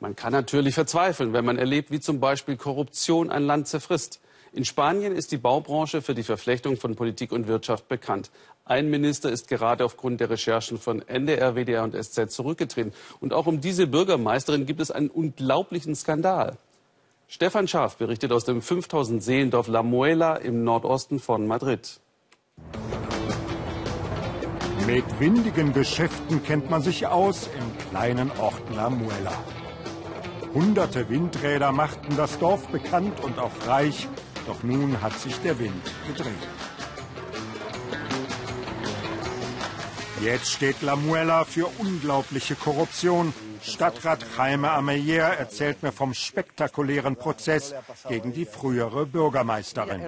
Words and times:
Man 0.00 0.14
kann 0.14 0.32
natürlich 0.32 0.74
verzweifeln, 0.74 1.32
wenn 1.32 1.44
man 1.44 1.58
erlebt, 1.58 1.90
wie 1.90 1.98
zum 1.98 2.20
Beispiel 2.20 2.56
Korruption 2.56 3.30
ein 3.30 3.42
Land 3.42 3.66
zerfrisst. 3.66 4.20
In 4.52 4.64
Spanien 4.64 5.14
ist 5.14 5.32
die 5.32 5.38
Baubranche 5.38 6.02
für 6.02 6.14
die 6.14 6.22
Verflechtung 6.22 6.76
von 6.76 6.94
Politik 6.94 7.32
und 7.32 7.48
Wirtschaft 7.48 7.88
bekannt. 7.88 8.30
Ein 8.64 8.90
Minister 8.90 9.30
ist 9.30 9.48
gerade 9.48 9.84
aufgrund 9.84 10.20
der 10.20 10.30
Recherchen 10.30 10.78
von 10.78 11.02
NDR, 11.06 11.56
WDR 11.56 11.82
und 11.82 11.94
SZ 11.94 12.30
zurückgetreten. 12.30 12.92
Und 13.20 13.32
auch 13.32 13.46
um 13.46 13.60
diese 13.60 13.86
Bürgermeisterin 13.86 14.66
gibt 14.66 14.80
es 14.80 14.90
einen 14.90 15.10
unglaublichen 15.10 15.96
Skandal. 15.96 16.56
Stefan 17.26 17.66
Schaaf 17.66 17.96
berichtet 17.96 18.30
aus 18.30 18.44
dem 18.44 18.62
5000 18.62 19.22
Seelendorf 19.22 19.68
La 19.68 19.82
Muela 19.82 20.36
im 20.36 20.64
Nordosten 20.64 21.18
von 21.18 21.46
Madrid. 21.46 22.00
Mit 24.86 25.20
windigen 25.20 25.72
Geschäften 25.72 26.42
kennt 26.42 26.70
man 26.70 26.82
sich 26.82 27.06
aus 27.06 27.50
im 27.58 27.90
kleinen 27.90 28.30
Ort 28.38 28.62
La 28.74 28.88
Muela. 28.88 29.32
Hunderte 30.54 31.08
Windräder 31.08 31.72
machten 31.72 32.16
das 32.16 32.38
Dorf 32.38 32.68
bekannt 32.68 33.20
und 33.20 33.38
auch 33.38 33.66
reich, 33.66 34.08
doch 34.46 34.62
nun 34.62 35.00
hat 35.02 35.18
sich 35.18 35.36
der 35.40 35.58
Wind 35.58 35.84
gedreht. 36.06 36.32
Jetzt 40.22 40.50
steht 40.50 40.82
La 40.82 40.96
Muela 40.96 41.44
für 41.44 41.66
unglaubliche 41.78 42.56
Korruption. 42.56 43.32
Stadtrat 43.62 44.24
Jaime 44.36 44.70
Ameyer 44.70 45.28
erzählt 45.38 45.82
mir 45.82 45.92
vom 45.92 46.12
spektakulären 46.12 47.14
Prozess 47.16 47.74
gegen 48.08 48.32
die 48.32 48.44
frühere 48.44 49.06
Bürgermeisterin. 49.06 50.02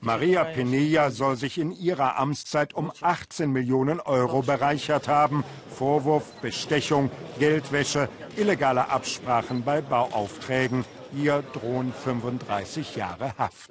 Maria 0.00 0.44
Penilla 0.44 1.10
soll 1.10 1.36
sich 1.36 1.58
in 1.58 1.72
ihrer 1.72 2.18
Amtszeit 2.18 2.74
um 2.74 2.92
18 3.00 3.50
Millionen 3.50 4.00
Euro 4.00 4.42
bereichert 4.42 5.08
haben. 5.08 5.44
Vorwurf 5.76 6.32
Bestechung, 6.40 7.10
Geldwäsche, 7.38 8.08
illegale 8.36 8.90
Absprachen 8.90 9.64
bei 9.64 9.80
Bauaufträgen. 9.80 10.84
Ihr 11.16 11.42
drohen 11.52 11.92
35 11.92 12.96
Jahre 12.96 13.32
Haft. 13.38 13.70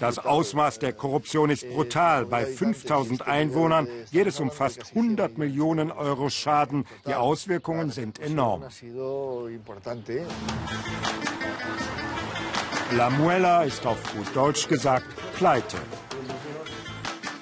Das 0.00 0.18
Ausmaß 0.18 0.78
der 0.78 0.92
Korruption 0.92 1.50
ist 1.50 1.68
brutal. 1.70 2.26
Bei 2.26 2.46
5000 2.46 3.26
Einwohnern 3.26 3.88
geht 4.12 4.26
es 4.26 4.40
um 4.40 4.50
fast 4.50 4.94
100 4.94 5.38
Millionen 5.38 5.90
Euro 5.90 6.30
Schaden. 6.30 6.84
Die 7.06 7.14
Auswirkungen 7.14 7.90
sind 7.90 8.18
enorm. 8.20 8.64
La 12.92 13.10
Muela 13.10 13.64
ist 13.64 13.86
auf 13.86 13.98
gut 14.14 14.36
Deutsch 14.36 14.68
gesagt 14.68 15.06
pleite. 15.36 15.78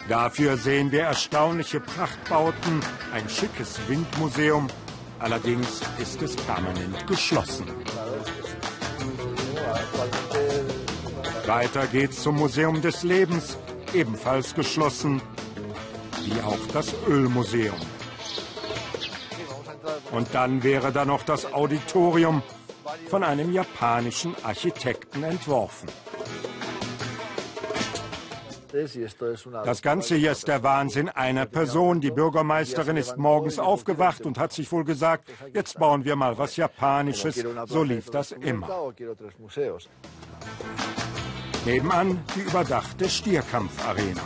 Dafür 0.08 0.56
sehen 0.56 0.90
wir 0.90 1.02
erstaunliche 1.02 1.80
Prachtbauten, 1.80 2.80
ein 3.12 3.28
schickes 3.28 3.78
Windmuseum. 3.88 4.68
Allerdings 5.18 5.80
ist 5.98 6.20
es 6.22 6.34
permanent 6.34 7.06
geschlossen. 7.06 7.66
Weiter 11.46 11.86
geht's 11.86 12.22
zum 12.22 12.36
Museum 12.36 12.80
des 12.82 13.02
Lebens, 13.02 13.58
ebenfalls 13.92 14.54
geschlossen, 14.54 15.20
wie 16.24 16.40
auch 16.42 16.58
das 16.72 16.94
Ölmuseum. 17.08 17.76
Und 20.12 20.28
dann 20.32 20.62
wäre 20.62 20.92
da 20.92 21.04
noch 21.04 21.22
das 21.22 21.52
Auditorium, 21.52 22.42
von 23.08 23.22
einem 23.22 23.52
japanischen 23.52 24.34
Architekten 24.42 25.22
entworfen. 25.22 25.88
Das 29.64 29.82
Ganze 29.82 30.16
hier 30.16 30.32
ist 30.32 30.48
der 30.48 30.62
Wahnsinn 30.62 31.10
einer 31.10 31.44
Person. 31.44 32.00
Die 32.00 32.10
Bürgermeisterin 32.10 32.96
ist 32.96 33.18
morgens 33.18 33.58
aufgewacht 33.58 34.24
und 34.24 34.38
hat 34.38 34.52
sich 34.52 34.72
wohl 34.72 34.84
gesagt, 34.84 35.30
jetzt 35.52 35.78
bauen 35.78 36.06
wir 36.06 36.16
mal 36.16 36.38
was 36.38 36.56
Japanisches. 36.56 37.44
So 37.66 37.82
lief 37.82 38.08
das 38.08 38.32
immer. 38.32 38.92
Nebenan 41.64 42.24
die 42.34 42.40
überdachte 42.40 43.08
Stierkampfarena. 43.08 44.22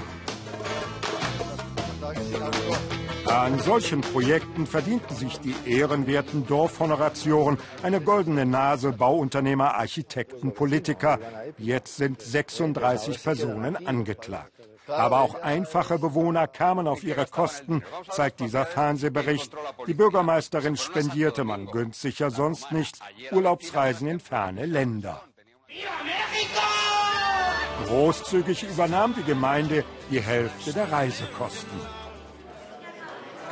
An 3.26 3.58
solchen 3.58 4.00
Projekten 4.00 4.66
verdienten 4.66 5.14
sich 5.14 5.38
die 5.40 5.54
ehrenwerten 5.66 6.46
Dorfhonorationen 6.46 7.58
eine 7.82 8.00
goldene 8.00 8.46
Nase 8.46 8.92
Bauunternehmer, 8.92 9.74
Architekten, 9.74 10.54
Politiker. 10.54 11.18
Jetzt 11.58 11.96
sind 11.96 12.22
36 12.22 13.22
Personen 13.22 13.86
angeklagt. 13.86 14.52
Aber 14.86 15.20
auch 15.20 15.42
einfache 15.42 15.98
Bewohner 15.98 16.46
kamen 16.46 16.86
auf 16.88 17.04
ihre 17.04 17.26
Kosten, 17.26 17.82
zeigt 18.08 18.40
dieser 18.40 18.64
Fernsehbericht. 18.64 19.52
Die 19.86 19.94
Bürgermeisterin 19.94 20.76
spendierte, 20.76 21.44
man 21.44 21.66
ja 22.18 22.30
sonst 22.30 22.72
nichts, 22.72 23.00
Urlaubsreisen 23.30 24.08
in 24.08 24.20
ferne 24.20 24.64
Länder. 24.64 25.22
Großzügig 27.86 28.64
übernahm 28.64 29.14
die 29.14 29.22
Gemeinde 29.22 29.84
die 30.10 30.20
Hälfte 30.20 30.72
der 30.72 30.90
Reisekosten. 30.90 31.80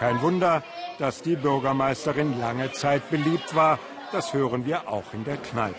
Kein 0.00 0.20
Wunder, 0.22 0.62
dass 0.98 1.22
die 1.22 1.36
Bürgermeisterin 1.36 2.38
lange 2.40 2.72
Zeit 2.72 3.08
beliebt 3.10 3.54
war. 3.54 3.78
Das 4.12 4.32
hören 4.32 4.66
wir 4.66 4.88
auch 4.88 5.12
in 5.12 5.24
der 5.24 5.36
Kneipe. 5.36 5.76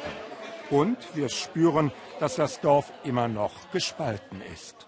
Und 0.70 0.98
wir 1.14 1.30
spüren, 1.30 1.92
dass 2.20 2.36
das 2.36 2.62
Dorf 2.62 2.92
immer 3.04 3.28
noch 3.28 3.54
gespalten 3.72 4.42
ist. 4.54 4.88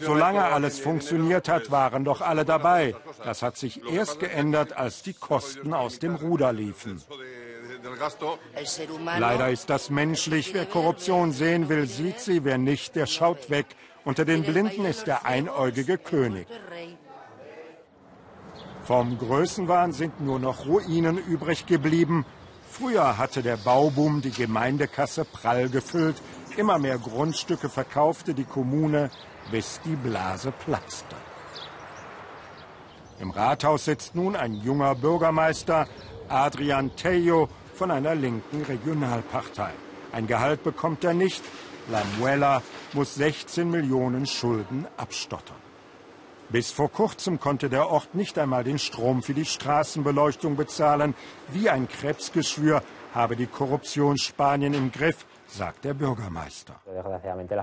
Solange 0.00 0.44
alles 0.44 0.78
funktioniert 0.78 1.48
hat, 1.48 1.70
waren 1.70 2.04
doch 2.04 2.20
alle 2.20 2.44
dabei. 2.44 2.94
Das 3.24 3.42
hat 3.42 3.56
sich 3.56 3.82
erst 3.90 4.20
geändert, 4.20 4.76
als 4.76 5.02
die 5.02 5.14
Kosten 5.14 5.74
aus 5.74 5.98
dem 5.98 6.14
Ruder 6.14 6.52
liefen. 6.52 7.02
Leider 9.18 9.50
ist 9.50 9.70
das 9.70 9.90
menschlich. 9.90 10.54
Wer 10.54 10.66
Korruption 10.66 11.32
sehen 11.32 11.68
will, 11.68 11.86
sieht 11.86 12.20
sie. 12.20 12.44
Wer 12.44 12.58
nicht, 12.58 12.94
der 12.94 13.06
schaut 13.06 13.50
weg. 13.50 13.66
Unter 14.04 14.24
den 14.24 14.42
Blinden 14.42 14.84
ist 14.84 15.06
der 15.06 15.26
einäugige 15.26 15.98
König. 15.98 16.46
Vom 18.84 19.16
Größenwahn 19.18 19.92
sind 19.92 20.20
nur 20.20 20.38
noch 20.38 20.66
Ruinen 20.66 21.18
übrig 21.18 21.66
geblieben. 21.66 22.26
Früher 22.68 23.18
hatte 23.18 23.42
der 23.42 23.56
Bauboom 23.56 24.22
die 24.22 24.30
Gemeindekasse 24.30 25.24
prall 25.24 25.68
gefüllt. 25.68 26.16
Immer 26.56 26.78
mehr 26.78 26.98
Grundstücke 26.98 27.68
verkaufte 27.68 28.34
die 28.34 28.44
Kommune, 28.44 29.10
bis 29.50 29.80
die 29.84 29.96
Blase 29.96 30.52
platzte. 30.52 31.16
Im 33.20 33.30
Rathaus 33.30 33.84
sitzt 33.84 34.14
nun 34.14 34.34
ein 34.34 34.54
junger 34.54 34.94
Bürgermeister, 34.96 35.86
Adrian 36.28 36.96
Tejo, 36.96 37.48
von 37.74 37.90
einer 37.90 38.14
linken 38.14 38.62
Regionalpartei. 38.62 39.70
Ein 40.12 40.26
Gehalt 40.26 40.62
bekommt 40.62 41.04
er 41.04 41.14
nicht. 41.14 41.42
La 41.90 42.02
Muela 42.18 42.62
muss 42.92 43.14
16 43.14 43.70
Millionen 43.70 44.26
Schulden 44.26 44.86
abstottern. 44.96 45.56
Bis 46.48 46.70
vor 46.70 46.90
kurzem 46.90 47.40
konnte 47.40 47.70
der 47.70 47.88
Ort 47.88 48.14
nicht 48.14 48.38
einmal 48.38 48.62
den 48.62 48.78
Strom 48.78 49.22
für 49.22 49.32
die 49.32 49.46
Straßenbeleuchtung 49.46 50.54
bezahlen. 50.54 51.14
Wie 51.50 51.70
ein 51.70 51.88
Krebsgeschwür 51.88 52.82
habe 53.14 53.36
die 53.36 53.46
Korruption 53.46 54.18
Spanien 54.18 54.74
im 54.74 54.92
Griff, 54.92 55.24
sagt 55.52 55.84
der 55.84 55.94
Bürgermeister. 55.94 56.74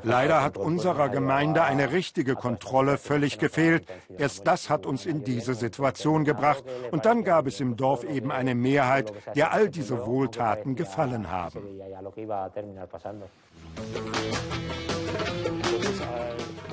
Leider 0.03 0.43
hat 0.43 0.57
unserer 0.57 1.09
Gemeinde 1.09 1.63
eine 1.63 1.91
richtige 1.91 2.35
Kontrolle 2.35 2.97
völlig 2.97 3.39
gefehlt. 3.39 3.87
Erst 4.17 4.47
das 4.47 4.69
hat 4.69 4.85
uns 4.85 5.05
in 5.05 5.23
diese 5.23 5.55
Situation 5.55 6.23
gebracht. 6.23 6.63
Und 6.91 7.05
dann 7.05 7.23
gab 7.23 7.47
es 7.47 7.59
im 7.59 7.75
Dorf 7.75 8.03
eben 8.03 8.31
eine 8.31 8.55
Mehrheit, 8.55 9.11
der 9.35 9.51
all 9.51 9.69
diese 9.69 10.05
Wohltaten 10.05 10.75
gefallen 10.75 11.31
haben. 11.31 11.61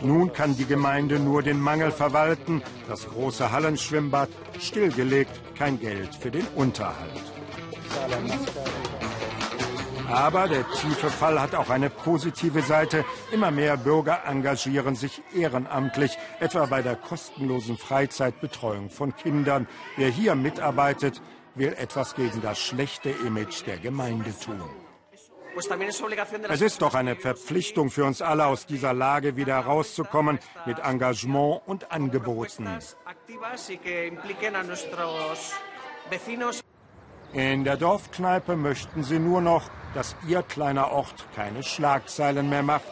Nun 0.02 0.32
kann 0.32 0.56
die 0.56 0.66
Gemeinde 0.66 1.18
nur 1.18 1.42
den 1.42 1.58
Mangel 1.58 1.90
verwalten. 1.90 2.62
Das 2.88 3.08
große 3.08 3.50
Hallenschwimmbad 3.50 4.28
stillgelegt, 4.60 5.40
kein 5.56 5.80
Geld 5.80 6.14
für 6.14 6.30
den 6.30 6.46
Unterhalt. 6.54 7.24
Aber 10.08 10.48
der 10.48 10.68
tiefe 10.70 11.10
Fall 11.10 11.40
hat 11.40 11.54
auch 11.54 11.70
eine 11.70 11.90
positive 11.90 12.62
Seite. 12.62 13.04
Immer 13.32 13.50
mehr 13.50 13.76
Bürger 13.76 14.22
engagieren 14.24 14.94
sich 14.94 15.22
ehrenamtlich, 15.34 16.16
etwa 16.40 16.66
bei 16.66 16.82
der 16.82 16.96
kostenlosen 16.96 17.76
Freizeitbetreuung 17.76 18.90
von 18.90 19.14
Kindern. 19.16 19.66
Wer 19.96 20.08
hier 20.08 20.34
mitarbeitet, 20.34 21.20
will 21.54 21.74
etwas 21.78 22.14
gegen 22.14 22.40
das 22.40 22.58
schlechte 22.58 23.10
Image 23.10 23.66
der 23.66 23.78
Gemeinde 23.78 24.32
tun. 24.38 24.62
Es 26.48 26.60
ist 26.60 26.82
doch 26.82 26.94
eine 26.94 27.16
Verpflichtung 27.16 27.90
für 27.90 28.04
uns 28.04 28.20
alle, 28.20 28.46
aus 28.46 28.66
dieser 28.66 28.92
Lage 28.92 29.36
wieder 29.36 29.54
herauszukommen 29.54 30.38
mit 30.66 30.78
Engagement 30.80 31.62
und 31.66 31.90
Angeboten. 31.90 32.68
In 37.36 37.64
der 37.64 37.76
Dorfkneipe 37.76 38.56
möchten 38.56 39.04
sie 39.04 39.18
nur 39.18 39.42
noch, 39.42 39.68
dass 39.92 40.16
ihr 40.26 40.42
kleiner 40.42 40.90
Ort 40.90 41.26
keine 41.34 41.62
Schlagzeilen 41.62 42.48
mehr 42.48 42.62
macht. 42.62 42.88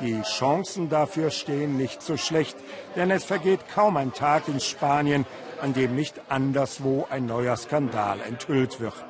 Die 0.00 0.20
Chancen 0.22 0.88
dafür 0.88 1.30
stehen 1.30 1.76
nicht 1.76 2.02
so 2.02 2.16
schlecht, 2.16 2.56
denn 2.96 3.12
es 3.12 3.22
vergeht 3.22 3.68
kaum 3.72 3.96
ein 3.96 4.12
Tag 4.12 4.48
in 4.48 4.58
Spanien, 4.58 5.24
an 5.62 5.72
dem 5.72 5.94
nicht 5.94 6.20
anderswo 6.28 7.06
ein 7.10 7.26
neuer 7.26 7.56
Skandal 7.56 8.20
enthüllt 8.22 8.80
wird. 8.80 9.04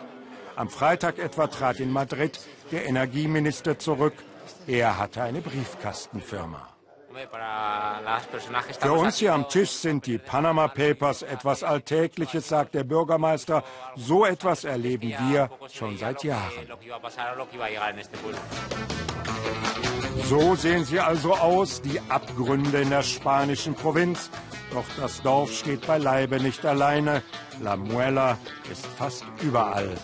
Am 0.56 0.68
Freitag 0.68 1.18
etwa 1.18 1.46
trat 1.46 1.80
in 1.80 1.90
Madrid 1.90 2.38
der 2.70 2.84
Energieminister 2.84 3.78
zurück. 3.78 4.12
Er 4.66 4.98
hatte 4.98 5.22
eine 5.22 5.40
Briefkastenfirma. 5.40 6.69
Für 8.80 8.92
uns 8.92 9.18
hier 9.18 9.34
am 9.34 9.48
Tisch 9.48 9.70
sind 9.70 10.06
die 10.06 10.18
Panama 10.18 10.68
Papers 10.68 11.22
etwas 11.22 11.64
Alltägliches, 11.64 12.48
sagt 12.48 12.74
der 12.74 12.84
Bürgermeister. 12.84 13.64
So 13.96 14.24
etwas 14.24 14.64
erleben 14.64 15.12
wir 15.28 15.50
schon 15.72 15.96
seit 15.98 16.22
Jahren. 16.22 16.52
So 20.24 20.54
sehen 20.54 20.84
sie 20.84 21.00
also 21.00 21.34
aus, 21.34 21.82
die 21.82 22.00
Abgründe 22.08 22.82
in 22.82 22.90
der 22.90 23.02
spanischen 23.02 23.74
Provinz. 23.74 24.30
Doch 24.72 24.84
das 25.00 25.20
Dorf 25.22 25.52
steht 25.52 25.86
beileibe 25.86 26.40
nicht 26.40 26.64
alleine. 26.64 27.22
La 27.60 27.76
Muela 27.76 28.38
ist 28.70 28.86
fast 28.86 29.24
überall. 29.42 29.96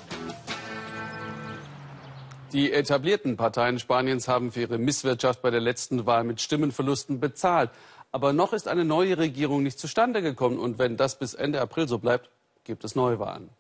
Die 2.53 2.73
etablierten 2.73 3.37
Parteien 3.37 3.81
Spaniens 3.81 4.29
haben 4.29 4.53
für 4.53 4.61
ihre 4.61 4.79
Misswirtschaft 4.79 5.43
bei 5.43 5.51
der 5.51 5.61
letzten 5.61 6.07
Wahl 6.07 6.23
mit 6.23 6.41
Stimmenverlusten 6.41 7.19
bezahlt. 7.19 7.71
Aber 8.13 8.33
noch 8.33 8.53
ist 8.53 8.69
eine 8.69 8.85
neue 8.85 9.19
Regierung 9.19 9.65
nicht 9.65 9.81
zustande 9.81 10.23
gekommen. 10.23 10.59
Und 10.59 10.79
wenn 10.79 10.97
das 10.97 11.19
bis 11.19 11.35
Ende 11.35 11.61
April 11.61 11.89
so 11.89 11.99
bleibt, 11.99 12.31
gibt 12.65 12.85
es 12.85 12.95
Neuwahlen. 12.95 13.51